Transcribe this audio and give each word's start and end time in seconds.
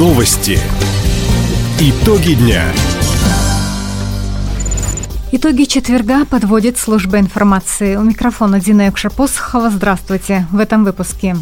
Новости. 0.00 0.58
Итоги 1.78 2.32
дня. 2.32 2.64
Итоги 5.30 5.64
четверга 5.64 6.24
подводит 6.24 6.78
служба 6.78 7.18
информации. 7.18 7.96
У 7.96 8.02
микрофона 8.02 8.60
Дина 8.60 8.86
Якшапосхова. 8.86 9.68
Здравствуйте. 9.68 10.46
В 10.52 10.58
этом 10.58 10.84
выпуске. 10.84 11.36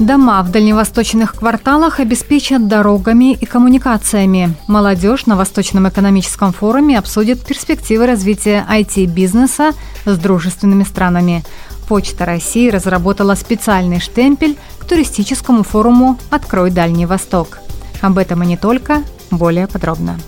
Дома 0.00 0.42
в 0.42 0.50
дальневосточных 0.50 1.36
кварталах 1.36 2.00
обеспечат 2.00 2.66
дорогами 2.66 3.34
и 3.34 3.46
коммуникациями. 3.46 4.56
Молодежь 4.66 5.26
на 5.26 5.36
Восточном 5.36 5.88
экономическом 5.88 6.52
форуме 6.52 6.98
обсудит 6.98 7.46
перспективы 7.46 8.08
развития 8.08 8.66
IT-бизнеса 8.68 9.70
с 10.04 10.18
дружественными 10.18 10.82
странами. 10.82 11.44
Почта 11.86 12.24
России 12.24 12.68
разработала 12.68 13.36
специальный 13.36 14.00
штемпель 14.00 14.56
к 14.80 14.84
туристическому 14.86 15.62
форуму 15.62 16.18
«Открой 16.30 16.72
Дальний 16.72 17.06
Восток». 17.06 17.60
Об 18.02 18.18
этом 18.18 18.42
и 18.42 18.46
не 18.46 18.56
только, 18.56 19.02
более 19.30 19.66
подробно. 19.66 20.18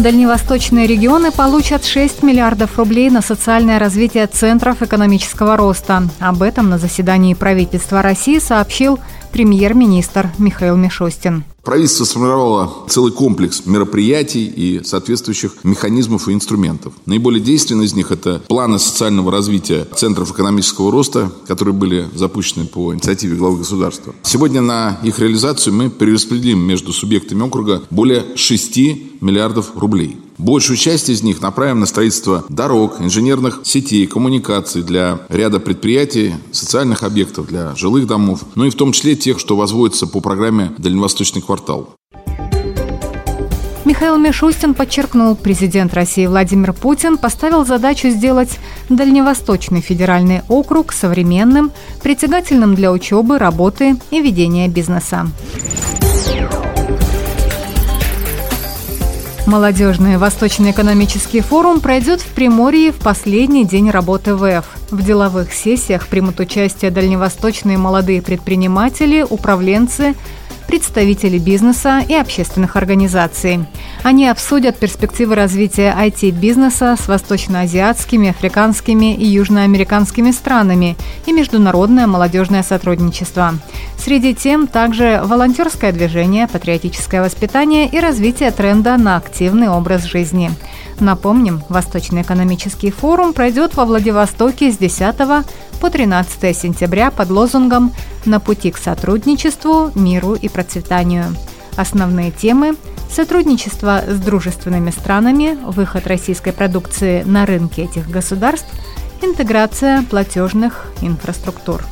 Дальневосточные 0.00 0.86
регионы 0.86 1.30
получат 1.30 1.84
6 1.84 2.22
миллиардов 2.22 2.78
рублей 2.78 3.10
на 3.10 3.20
социальное 3.20 3.78
развитие 3.78 4.26
центров 4.26 4.80
экономического 4.80 5.58
роста. 5.58 6.04
Об 6.20 6.42
этом 6.42 6.70
на 6.70 6.78
заседании 6.78 7.34
правительства 7.34 8.00
России 8.00 8.38
сообщил 8.38 8.98
премьер-министр 9.30 10.30
Михаил 10.38 10.76
Мишустин. 10.76 11.44
Правительство 11.62 12.04
сформировало 12.04 12.86
целый 12.88 13.12
комплекс 13.12 13.66
мероприятий 13.66 14.46
и 14.46 14.82
соответствующих 14.82 15.56
механизмов 15.62 16.28
и 16.28 16.32
инструментов. 16.32 16.94
Наиболее 17.04 17.42
действенные 17.42 17.86
из 17.86 17.94
них– 17.94 18.10
это 18.12 18.40
планы 18.48 18.78
социального 18.78 19.30
развития 19.30 19.86
центров 19.94 20.32
экономического 20.32 20.90
роста, 20.90 21.30
которые 21.46 21.74
были 21.74 22.08
запущены 22.14 22.66
по 22.66 22.94
инициативе 22.94 23.36
главы 23.36 23.58
государства. 23.58 24.14
Сегодня 24.22 24.62
на 24.62 24.98
их 25.02 25.18
реализацию 25.18 25.74
мы 25.74 25.90
перераспределим 25.90 26.60
между 26.60 26.92
субъектами 26.92 27.42
округа 27.42 27.82
более 27.90 28.36
6 28.36 28.76
миллиардов 29.20 29.76
рублей. 29.76 30.16
Большую 30.40 30.78
часть 30.78 31.10
из 31.10 31.22
них 31.22 31.42
направим 31.42 31.80
на 31.80 31.86
строительство 31.86 32.46
дорог, 32.48 33.02
инженерных 33.02 33.60
сетей, 33.64 34.06
коммуникаций 34.06 34.82
для 34.82 35.18
ряда 35.28 35.60
предприятий, 35.60 36.32
социальных 36.50 37.02
объектов, 37.02 37.46
для 37.46 37.76
жилых 37.76 38.06
домов, 38.06 38.40
ну 38.54 38.64
и 38.64 38.70
в 38.70 38.74
том 38.74 38.92
числе 38.92 39.16
тех, 39.16 39.38
что 39.38 39.54
возводятся 39.54 40.06
по 40.06 40.20
программе 40.20 40.72
«Дальневосточный 40.78 41.42
квартал». 41.42 41.90
Михаил 43.84 44.16
Мишустин 44.16 44.72
подчеркнул, 44.72 45.36
президент 45.36 45.92
России 45.92 46.24
Владимир 46.24 46.72
Путин 46.72 47.18
поставил 47.18 47.66
задачу 47.66 48.08
сделать 48.08 48.58
Дальневосточный 48.88 49.82
федеральный 49.82 50.40
округ 50.48 50.92
современным, 50.92 51.70
притягательным 52.02 52.74
для 52.74 52.92
учебы, 52.92 53.38
работы 53.38 53.96
и 54.10 54.22
ведения 54.22 54.68
бизнеса. 54.68 55.26
Молодежный 59.50 60.16
Восточный 60.16 60.70
экономический 60.70 61.40
форум 61.40 61.80
пройдет 61.80 62.20
в 62.20 62.28
Приморье 62.34 62.92
в 62.92 63.00
последний 63.00 63.64
день 63.64 63.90
работы 63.90 64.36
ВЭФ. 64.36 64.64
В 64.92 65.04
деловых 65.04 65.52
сессиях 65.52 66.06
примут 66.06 66.38
участие 66.38 66.92
дальневосточные 66.92 67.76
молодые 67.76 68.22
предприниматели, 68.22 69.26
управленцы, 69.28 70.14
представители 70.70 71.38
бизнеса 71.38 72.00
и 72.08 72.14
общественных 72.14 72.76
организаций. 72.76 73.58
Они 74.04 74.28
обсудят 74.28 74.78
перспективы 74.78 75.34
развития 75.34 75.92
IT-бизнеса 75.98 76.96
с 76.96 77.08
восточноазиатскими, 77.08 78.30
африканскими 78.30 79.16
и 79.16 79.26
южноамериканскими 79.26 80.30
странами 80.30 80.96
и 81.26 81.32
международное 81.32 82.06
молодежное 82.06 82.62
сотрудничество. 82.62 83.54
Среди 83.98 84.32
тем 84.32 84.68
также 84.68 85.20
волонтерское 85.24 85.90
движение, 85.90 86.46
патриотическое 86.46 87.20
воспитание 87.20 87.88
и 87.88 87.98
развитие 87.98 88.52
тренда 88.52 88.96
на 88.96 89.16
активный 89.16 89.68
образ 89.68 90.04
жизни. 90.04 90.52
Напомним, 91.00 91.62
Восточный 91.68 92.22
экономический 92.22 92.92
форум 92.92 93.32
пройдет 93.32 93.74
во 93.74 93.86
Владивостоке 93.86 94.70
с 94.70 94.76
10 94.76 95.16
по 95.80 95.90
13 95.90 96.56
сентября 96.56 97.10
под 97.10 97.30
лозунгом 97.30 97.92
«На 98.26 98.38
пути 98.38 98.70
к 98.70 98.76
сотрудничеству, 98.76 99.90
миру 99.94 100.34
и 100.34 100.48
процветанию». 100.48 101.34
Основные 101.76 102.30
темы– 102.30 102.76
сотрудничество 103.10 104.02
с 104.06 104.20
дружественными 104.20 104.90
странами, 104.90 105.58
выход 105.64 106.06
российской 106.06 106.52
продукции 106.52 107.22
на 107.22 107.46
рынки 107.46 107.80
этих 107.80 108.10
государств, 108.10 108.68
интеграция 109.22 110.02
платежных 110.02 110.86
инфраструктур. 111.00 111.82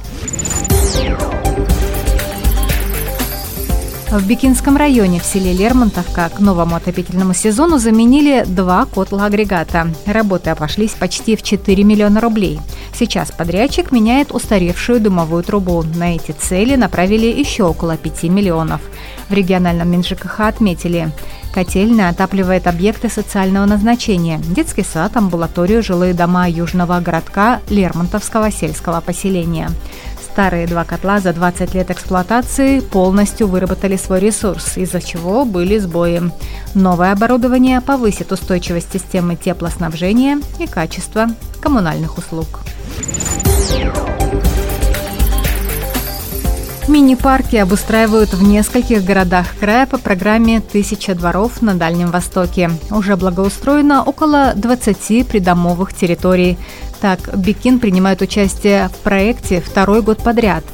В 4.11 4.27
Бикинском 4.27 4.79
районе 4.79 5.21
в 5.21 5.25
селе 5.27 5.53
Лермонтовка 5.53 6.31
к 6.31 6.41
новому 6.41 6.77
отопительному 6.77 7.35
сезону 7.35 7.77
заменили 7.77 8.43
два 8.47 8.87
котла-агрегата. 8.87 9.89
Работы 10.07 10.49
обошлись 10.49 10.93
почти 10.93 11.37
в 11.37 11.43
4 11.43 11.85
миллиона 11.85 12.19
рублей. 12.23 12.59
Сейчас 12.95 13.31
подрядчик 13.31 13.93
меняет 13.93 14.33
устаревшую 14.33 15.01
дымовую 15.01 15.43
трубу. 15.43 15.85
На 15.95 16.17
эти 16.17 16.33
цели 16.33 16.75
направили 16.75 17.27
еще 17.27 17.65
около 17.65 17.99
5 17.99 18.23
миллионов. 18.25 18.81
В 19.29 19.35
региональном 19.35 19.91
МинЖКХ 19.91 20.41
отметили, 20.41 21.13
Котельная 21.53 22.11
отапливает 22.11 22.67
объекты 22.67 23.09
социального 23.09 23.65
назначения– 23.65 24.39
детский 24.55 24.85
сад, 24.85 25.17
амбулаторию, 25.17 25.83
жилые 25.83 26.15
дома 26.15 26.49
южного 26.49 27.01
городка 27.01 27.61
Лермонтовского 27.69 28.53
сельского 28.53 29.01
поселения. 29.01 29.71
Старые 30.39 30.69
два 30.69 30.85
котла 30.85 31.19
за 31.19 31.33
20 31.33 31.75
лет 31.75 31.91
эксплуатации 31.91 32.79
полностью 32.79 33.49
выработали 33.49 33.97
свой 33.97 34.21
ресурс, 34.21 34.77
из-за 34.77 35.01
чего 35.01 35.45
были 35.45 35.79
сбои. 35.79 36.31
Новое 36.75 37.11
оборудование 37.11 37.81
повысит 37.81 38.31
устойчивость 38.31 38.93
системы 38.93 39.35
теплоснабжения 39.35 40.41
и 40.61 40.69
качество 40.69 41.27
коммунальных 41.61 42.19
услуг. 42.19 42.61
Мини-парки 46.89 47.57
обустраивают 47.57 48.33
в 48.33 48.43
нескольких 48.43 49.05
городах 49.05 49.47
края 49.61 49.87
по 49.87 49.99
программе 49.99 50.61
«Тысяча 50.61 51.15
дворов 51.15 51.61
на 51.61 51.75
Дальнем 51.75 52.11
Востоке». 52.11 52.71
Уже 52.91 53.17
благоустроено 53.17 54.03
около 54.03 54.55
20 54.57 55.29
придомовых 55.29 55.93
территорий. 55.93 56.57
Так, 57.01 57.37
Бикин 57.37 57.79
принимает 57.79 58.23
участие 58.23 58.89
в 58.89 58.97
проекте 58.97 59.61
второй 59.61 60.03
год 60.03 60.23
подряд. 60.23 60.65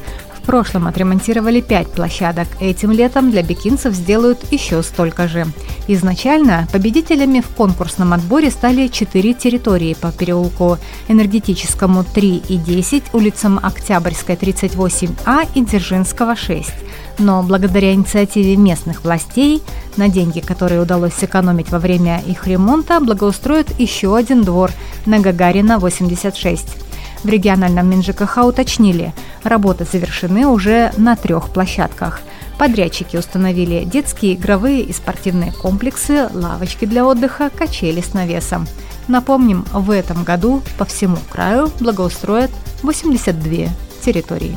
Прошлом 0.47 0.87
отремонтировали 0.87 1.61
пять 1.61 1.89
площадок. 1.89 2.47
Этим 2.61 2.91
летом 2.91 3.31
для 3.31 3.43
бикинцев 3.43 3.95
сделают 3.95 4.53
еще 4.53 4.83
столько 4.83 5.27
же. 5.27 5.47
Изначально 5.89 6.69
победителями 6.73 7.41
в 7.41 7.49
конкурсном 7.49 8.13
отборе 8.13 8.51
стали 8.51 8.89
четыре 8.89 9.35
территории 9.35 9.95
по 9.95 10.13
переулку 10.13 10.79
Энергетическому 11.09 12.05
3 12.05 12.43
и 12.49 12.57
10, 12.57 13.15
улицам 13.15 13.59
Октябрьской 13.63 14.37
38А 14.37 15.49
и 15.55 15.65
Дзержинского 15.65 16.37
6 16.37 16.71
но 17.19 17.43
благодаря 17.43 17.95
инициативе 17.95 18.57
местных 18.57 19.05
властей 19.05 19.63
на 19.97 20.09
деньги, 20.09 20.41
которые 20.41 20.81
удалось 20.81 21.15
сэкономить 21.15 21.71
во 21.71 21.79
время 21.79 22.21
их 22.27 22.47
ремонта, 22.47 23.01
благоустроят 23.01 23.79
еще 23.79 24.17
один 24.17 24.43
двор 24.43 24.73
на 25.07 25.21
Гагарина 25.21 25.79
86. 25.79 26.84
В 27.25 27.29
региональном 27.29 27.89
МинЖКХ 27.89 28.45
уточнили, 28.45 29.15
работы 29.43 29.87
завершены 29.91 30.47
уже 30.47 30.93
на 30.99 31.17
трех 31.17 31.49
площадках. 31.49 32.21
Подрядчики 32.59 33.17
установили 33.17 33.85
детские, 33.85 34.35
игровые 34.35 34.83
и 34.83 34.93
спортивные 34.93 35.51
комплексы, 35.51 36.29
лавочки 36.33 36.85
для 36.85 37.05
отдыха, 37.07 37.51
качели 37.51 38.03
с 38.03 38.13
навесом. 38.13 38.67
Напомним, 39.09 39.65
в 39.73 39.91
этом 39.91 40.23
году 40.23 40.63
по 40.79 40.85
всему 40.85 41.17
краю 41.31 41.71
благоустроят 41.81 42.51
82 42.83 43.69
территории. 44.05 44.57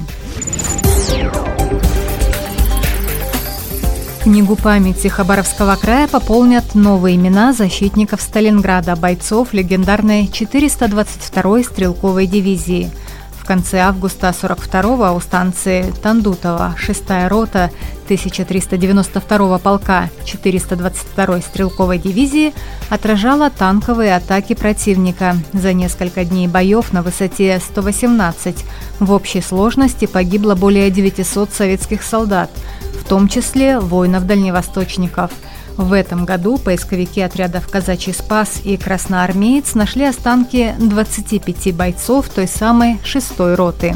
Книгу 4.27 4.57
памяти 4.57 5.07
Хабаровского 5.07 5.77
края 5.77 6.06
пополнят 6.06 6.75
новые 6.75 7.15
имена 7.15 7.53
защитников 7.53 8.21
Сталинграда, 8.21 8.97
бойцов 8.97 9.53
легендарной 9.53 10.25
422-й 10.25 11.63
стрелковой 11.63 12.27
дивизии. 12.27 12.91
В 13.39 13.45
конце 13.45 13.79
августа 13.79 14.35
42-го 14.38 15.15
у 15.15 15.21
станции 15.21 15.94
Тандутова 16.03 16.75
6-я 16.77 17.29
рота 17.29 17.71
1392-го 18.09 19.59
полка 19.59 20.09
422-й 20.25 21.41
стрелковой 21.41 21.97
дивизии 21.97 22.53
отражала 22.89 23.50
танковые 23.50 24.13
атаки 24.13 24.56
противника. 24.56 25.38
За 25.53 25.71
несколько 25.71 26.25
дней 26.25 26.50
боев 26.50 26.91
на 26.91 27.01
высоте 27.01 27.62
118 27.65 28.65
в 29.00 29.09
общей 29.13 29.39
сложности 29.39 30.06
погибло 30.06 30.56
более 30.56 30.91
900 30.91 31.53
советских 31.53 32.03
солдат– 32.03 32.50
том 33.07 33.27
числе 33.27 33.80
воинов-дальневосточников. 33.80 35.31
В 35.77 35.94
этом 35.94 36.25
году 36.25 36.57
поисковики 36.57 37.21
отрядов 37.21 37.69
«Казачий 37.69 38.13
спас» 38.13 38.62
и 38.63 38.77
«Красноармеец» 38.77 39.75
нашли 39.75 40.06
останки 40.06 40.74
25 40.80 41.75
бойцов 41.75 42.30
той 42.30 42.48
самой 42.48 43.00
шестой 43.04 43.56
роты. 43.56 43.95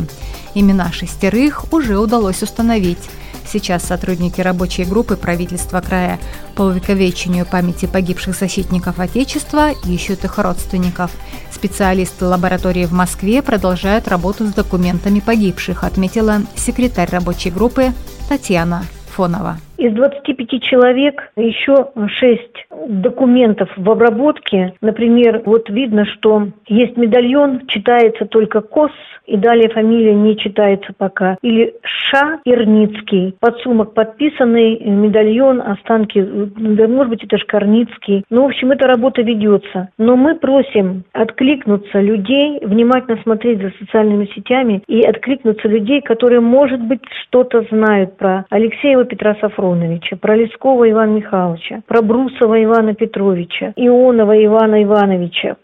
Имена 0.54 0.92
шестерых 0.92 1.74
уже 1.74 1.98
удалось 1.98 2.44
установить. 2.44 3.10
Сейчас 3.52 3.84
сотрудники 3.84 4.40
рабочей 4.40 4.86
группы 4.86 5.18
правительства 5.18 5.82
края 5.82 6.20
по 6.56 6.62
увековечению 6.62 7.46
памяти 7.46 7.88
погибших 7.88 8.38
защитников 8.38 9.00
Отечества 9.00 9.72
ищут 9.72 10.24
их 10.24 10.38
родственников. 10.38 11.12
Специалисты 11.52 12.26
лаборатории 12.26 12.86
в 12.86 12.94
Москве 12.94 13.42
продолжают 13.42 14.08
работу 14.08 14.46
с 14.46 14.54
документами 14.54 15.20
погибших, 15.20 15.84
отметила 15.84 16.44
секретарь 16.56 17.10
рабочей 17.10 17.50
группы 17.50 17.92
Татьяна 18.30 18.86
Фонова. 19.22 19.60
Из 19.82 19.94
25 19.94 20.62
человек 20.62 21.32
еще 21.36 21.88
6 21.96 22.68
документов 23.02 23.68
в 23.76 23.90
обработке. 23.90 24.76
Например, 24.80 25.42
вот 25.44 25.72
видно, 25.72 26.06
что 26.06 26.50
есть 26.68 26.98
медальон, 26.98 27.66
читается 27.66 28.28
только 28.28 28.62
КОС, 28.62 28.92
и 29.26 29.38
далее 29.38 29.70
фамилия 29.70 30.14
не 30.14 30.38
читается 30.38 30.94
пока. 30.96 31.38
Или 31.42 31.74
Ша 31.84 32.40
Ирницкий. 32.46 33.36
Подсумок 33.40 33.94
подписанный, 33.94 34.80
медальон, 34.82 35.62
останки, 35.62 36.22
да, 36.22 36.88
может 36.88 37.10
быть, 37.10 37.24
это 37.24 37.38
Шкарницкий. 37.38 38.24
Ну, 38.30 38.44
в 38.44 38.46
общем, 38.48 38.72
эта 38.72 38.88
работа 38.88 39.22
ведется. 39.22 39.90
Но 39.98 40.16
мы 40.16 40.36
просим 40.36 41.06
откликнуться 41.14 42.02
людей, 42.02 42.60
внимательно 42.62 43.20
смотреть 43.24 43.62
за 43.62 43.72
социальными 43.80 44.26
сетями 44.36 44.84
и 44.88 45.02
откликнуться 45.02 45.68
людей, 45.68 46.02
которые, 46.02 46.42
может 46.42 46.82
быть, 46.82 47.02
что-то 47.24 47.66
знают 47.72 48.18
про 48.18 48.46
Алексеева 48.50 49.06
Петра 49.06 49.36
Сафроновича, 49.72 50.18
про 50.18 50.36
Лескова 50.36 50.90
Ивана 50.90 51.12
Михайловича, 51.12 51.82
про 51.88 52.02
Брусова 52.02 52.64
Ивана 52.64 52.94
Петровича, 52.94 53.74
Ионова 53.76 54.34
Ивана 54.34 54.84
Ивановича. 54.84 55.56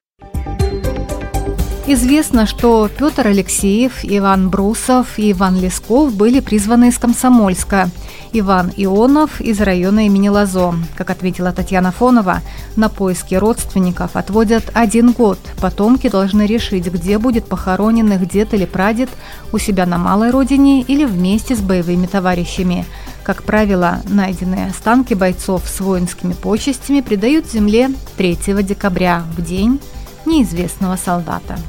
Известно, 1.90 2.46
что 2.46 2.90
Петр 2.90 3.28
Алексеев, 3.28 4.00
Иван 4.04 4.50
Брусов 4.50 5.18
и 5.18 5.32
Иван 5.32 5.58
Лесков 5.58 6.18
были 6.18 6.42
призваны 6.42 6.90
из 6.90 6.98
Комсомольска. 6.98 7.86
Иван 8.34 8.72
Ионов 8.76 9.40
из 9.40 9.62
района 9.62 10.06
имени 10.06 10.28
Лазо. 10.28 10.74
Как 10.98 11.10
ответила 11.10 11.54
Татьяна 11.54 11.92
Фонова, 11.92 12.42
на 12.76 12.90
поиски 12.90 13.36
родственников 13.36 14.18
отводят 14.18 14.64
один 14.74 15.14
год. 15.14 15.40
Потомки 15.62 16.10
должны 16.10 16.46
решить, 16.46 16.92
где 16.92 17.18
будет 17.18 17.46
похоронен 17.46 18.12
их 18.12 18.28
дед 18.28 18.54
или 18.54 18.66
прадед 18.66 19.10
у 19.54 19.58
себя 19.58 19.86
на 19.86 19.98
малой 19.98 20.32
родине 20.32 20.82
или 20.82 21.06
вместе 21.06 21.56
с 21.56 21.62
боевыми 21.62 22.06
товарищами. 22.06 22.84
Как 23.28 23.44
правило, 23.44 24.00
найденные 24.08 24.68
останки 24.68 25.14
бойцов 25.14 25.64
с 25.68 25.82
воинскими 25.82 26.32
почестями 26.32 27.02
придают 27.02 27.46
земле 27.46 27.90
3 28.16 28.38
декабря, 28.64 29.26
в 29.36 29.42
день 29.42 29.82
неизвестного 30.26 30.96
солдата. 30.96 31.60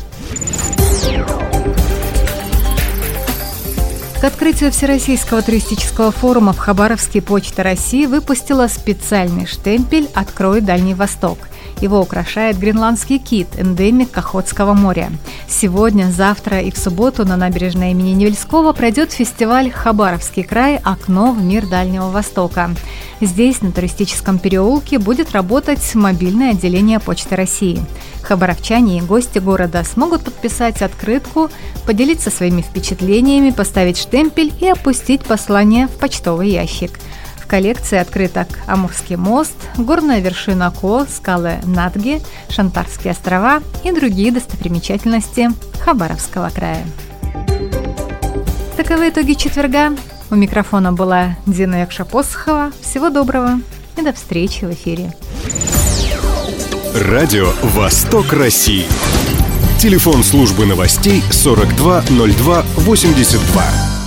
К 4.21 4.25
открытию 4.25 4.71
Всероссийского 4.71 5.43
туристического 5.43 6.13
форума 6.13 6.53
в 6.53 6.59
Хабаровске 6.59 7.21
Почта 7.21 7.65
России 7.65 8.07
выпустила 8.07 8.69
специальный 8.69 9.47
штемпель 9.47 10.09
«Открой 10.15 10.61
Дальний 10.61 10.95
Восток». 10.95 11.39
Его 11.81 12.01
украшает 12.01 12.59
гренландский 12.59 13.19
кит, 13.19 13.49
эндемик 13.57 14.17
Охотского 14.19 14.75
моря. 14.75 15.11
Сегодня, 15.49 16.11
завтра 16.11 16.61
и 16.61 16.73
в 16.73 16.79
субботу 16.79 17.25
на 17.25 17.37
набережной 17.37 17.93
имени 17.93 18.11
Невельского 18.11 18.73
пройдет 18.73 19.13
фестиваль 19.13 19.71
«Хабаровский 19.71 20.43
край. 20.43 20.81
Окно 20.83 21.33
в 21.33 21.43
мир 21.43 21.67
Дальнего 21.67 22.09
Востока». 22.09 22.71
Здесь, 23.21 23.63
на 23.63 23.71
туристическом 23.71 24.39
переулке, 24.39 24.99
будет 24.99 25.33
работать 25.33 25.95
мобильное 25.95 26.51
отделение 26.51 26.99
Почты 26.99 27.37
России. 27.37 27.81
Хабаровчане 28.23 28.99
и 28.99 29.03
гости 29.03 29.39
города 29.39 29.85
смогут 29.85 30.23
подписать 30.23 30.83
открытку, 30.83 31.49
поделиться 31.87 32.31
своими 32.31 32.63
впечатлениями, 32.63 33.51
поставить 33.51 33.99
штемпель 33.99 34.53
и 34.61 34.69
опустить 34.69 35.23
послание 35.25 35.87
в 35.87 35.93
почтовый 35.93 36.51
ящик– 36.51 36.99
коллекции 37.49 37.99
открыток 37.99 38.47
Амурский 38.67 39.17
мост, 39.17 39.57
горная 39.77 40.21
вершина 40.21 40.71
Ко, 40.71 41.07
скалы 41.07 41.59
Надги, 41.65 42.21
Шантарские 42.51 43.13
острова 43.13 43.63
и 43.83 43.91
другие 43.91 44.31
достопримечательности 44.31 45.49
Хабаровского 45.81 46.51
края. 46.51 46.85
Таковы 48.77 49.09
итоги 49.09 49.33
четверга. 49.33 49.97
У 50.31 50.37
микрофона 50.37 50.93
была 50.93 51.37
Дина 51.47 51.83
Якша-Посохова. 51.83 52.73
Всего 52.81 53.11
доброго 53.11 53.61
и 53.97 54.03
до 54.03 54.13
встречи 54.13 54.65
в 54.65 54.73
эфире. 54.73 55.13
Радио 56.95 57.51
«Восток 57.63 58.33
России». 58.33 58.87
Телефон 59.79 60.23
службы 60.23 60.67
новостей 60.67 61.25
420282. 61.31 63.98